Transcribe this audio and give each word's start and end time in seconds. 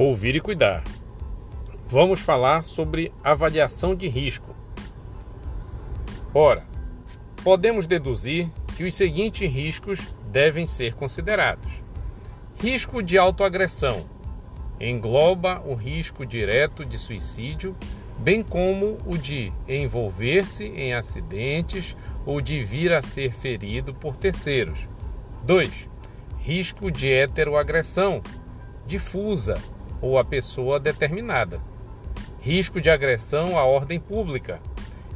Ouvir 0.00 0.36
e 0.36 0.40
cuidar. 0.40 0.84
Vamos 1.88 2.20
falar 2.20 2.64
sobre 2.64 3.12
avaliação 3.24 3.96
de 3.96 4.06
risco. 4.06 4.54
Ora, 6.32 6.64
podemos 7.42 7.84
deduzir 7.84 8.48
que 8.76 8.84
os 8.84 8.94
seguintes 8.94 9.52
riscos 9.52 9.98
devem 10.30 10.68
ser 10.68 10.94
considerados: 10.94 11.72
risco 12.62 13.02
de 13.02 13.18
autoagressão 13.18 14.06
engloba 14.78 15.60
o 15.66 15.74
risco 15.74 16.24
direto 16.24 16.84
de 16.84 16.96
suicídio, 16.96 17.76
bem 18.20 18.40
como 18.40 18.98
o 19.04 19.18
de 19.18 19.52
envolver-se 19.66 20.66
em 20.66 20.94
acidentes 20.94 21.96
ou 22.24 22.40
de 22.40 22.62
vir 22.62 22.92
a 22.92 23.02
ser 23.02 23.32
ferido 23.32 23.92
por 23.92 24.16
terceiros. 24.16 24.86
2. 25.42 25.88
Risco 26.38 26.88
de 26.88 27.10
heteroagressão 27.10 28.22
difusa 28.86 29.56
ou 30.00 30.18
a 30.18 30.24
pessoa 30.24 30.78
determinada. 30.78 31.60
Risco 32.40 32.80
de 32.80 32.90
agressão 32.90 33.58
à 33.58 33.64
ordem 33.64 33.98
pública, 33.98 34.60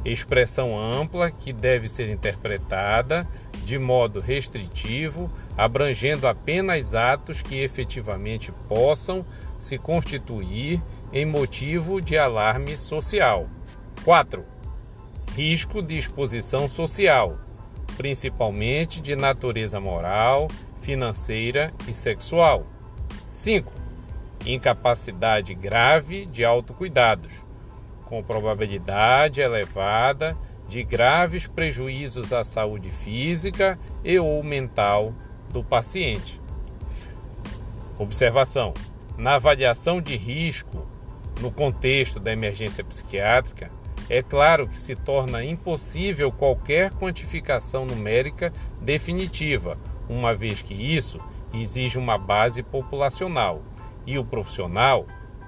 expressão 0.05 0.77
ampla 0.77 1.31
que 1.31 1.53
deve 1.53 1.87
ser 1.87 2.09
interpretada 2.09 3.27
de 3.65 3.79
modo 3.79 4.19
restritivo, 4.19 5.31
abrangendo 5.57 6.27
apenas 6.27 6.93
atos 6.93 7.41
que 7.41 7.61
efetivamente 7.61 8.51
possam 8.67 9.25
se 9.57 9.77
constituir 9.77 10.81
em 11.13 11.25
motivo 11.25 12.01
de 12.01 12.17
alarme 12.17 12.77
social. 12.77 13.47
4. 14.03 14.43
Risco 15.33 15.81
de 15.81 15.97
exposição 15.97 16.69
social, 16.69 17.37
principalmente 17.95 18.99
de 18.99 19.15
natureza 19.15 19.79
moral, 19.79 20.49
financeira 20.81 21.73
e 21.87 21.93
sexual. 21.93 22.67
5 23.31 23.82
incapacidade 24.45 25.53
grave 25.53 26.25
de 26.25 26.43
autocuidados, 26.43 27.31
com 28.05 28.21
probabilidade 28.21 29.41
elevada 29.41 30.37
de 30.67 30.83
graves 30.83 31.47
prejuízos 31.47 32.33
à 32.33 32.43
saúde 32.43 32.89
física 32.89 33.79
e 34.03 34.19
ou 34.19 34.43
mental 34.43 35.13
do 35.51 35.63
paciente. 35.63 36.41
Observação: 37.97 38.73
na 39.17 39.35
avaliação 39.35 40.01
de 40.01 40.15
risco 40.15 40.85
no 41.39 41.51
contexto 41.51 42.19
da 42.19 42.31
emergência 42.31 42.83
psiquiátrica, 42.83 43.71
é 44.09 44.21
claro 44.21 44.67
que 44.67 44.77
se 44.77 44.95
torna 44.95 45.43
impossível 45.43 46.31
qualquer 46.31 46.91
quantificação 46.91 47.85
numérica 47.85 48.51
definitiva, 48.81 49.77
uma 50.09 50.35
vez 50.35 50.61
que 50.61 50.73
isso 50.73 51.23
exige 51.53 51.97
uma 51.97 52.17
base 52.17 52.61
populacional 52.61 53.61
e 54.05 54.17
o 54.17 54.25
profissional 54.25 55.05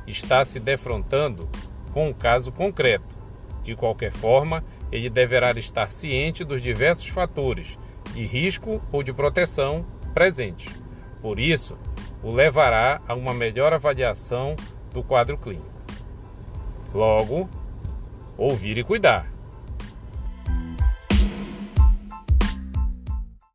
está 0.07 0.43
se 0.45 0.59
defrontando 0.59 1.49
com 1.93 2.09
um 2.09 2.13
caso 2.13 2.51
concreto. 2.51 3.15
De 3.63 3.75
qualquer 3.75 4.11
forma, 4.11 4.63
ele 4.91 5.09
deverá 5.09 5.51
estar 5.51 5.91
ciente 5.91 6.43
dos 6.43 6.61
diversos 6.61 7.07
fatores 7.07 7.77
de 8.13 8.25
risco 8.25 8.81
ou 8.91 9.01
de 9.01 9.11
proteção 9.11 9.85
presentes. 10.13 10.71
Por 11.21 11.39
isso, 11.39 11.77
o 12.23 12.31
levará 12.31 13.01
a 13.07 13.13
uma 13.15 13.33
melhor 13.33 13.73
avaliação 13.73 14.55
do 14.93 15.03
quadro 15.03 15.37
clínico. 15.37 15.65
Logo, 16.93 17.49
ouvir 18.37 18.77
e 18.77 18.83
cuidar. 18.83 19.34